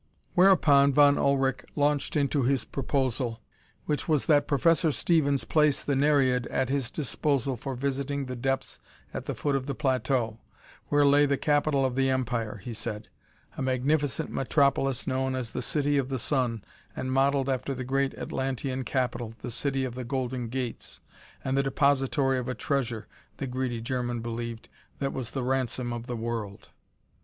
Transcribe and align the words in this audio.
Whereupon 0.33 0.93
Von 0.93 1.17
Ullrich 1.19 1.63
launched 1.75 2.15
into 2.15 2.41
his 2.41 2.65
proposal, 2.65 3.39
which 3.85 4.07
was 4.07 4.25
that 4.25 4.47
Professor 4.47 4.91
Stevens 4.91 5.43
place 5.43 5.83
the 5.83 5.95
Nereid 5.95 6.47
at 6.47 6.69
his 6.69 6.89
disposal 6.89 7.55
for 7.55 7.75
visiting 7.75 8.25
the 8.25 8.35
depths 8.35 8.79
at 9.13 9.25
the 9.25 9.35
foot 9.35 9.55
of 9.55 9.67
the 9.67 9.75
plateau, 9.75 10.39
where 10.87 11.05
lay 11.05 11.27
the 11.27 11.37
capital 11.37 11.85
of 11.85 11.93
the 11.93 12.09
empire, 12.09 12.59
he 12.63 12.73
said 12.73 13.09
a 13.55 13.61
magnificent 13.61 14.31
metropolis 14.31 15.05
known 15.05 15.35
as 15.35 15.51
the 15.51 15.61
City 15.61 15.99
of 15.99 16.09
the 16.09 16.17
Sun 16.17 16.63
and 16.95 17.11
modeled 17.11 17.47
after 17.47 17.75
the 17.75 17.83
great 17.83 18.15
Atlantean 18.17 18.83
capital, 18.83 19.35
the 19.43 19.51
City 19.51 19.83
of 19.83 19.93
the 19.93 20.03
Golden 20.03 20.47
Gates, 20.47 20.99
and 21.43 21.55
the 21.55 21.61
depository 21.61 22.39
of 22.39 22.47
a 22.47 22.55
treasure, 22.55 23.05
the 23.37 23.45
greedy 23.45 23.81
German 23.81 24.19
believed, 24.21 24.67
that 24.97 25.13
was 25.13 25.29
the 25.29 25.43
ransom 25.43 25.93
of 25.93 26.07
the 26.07 26.17
world. 26.17 26.69